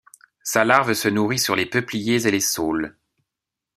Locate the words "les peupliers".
1.55-2.25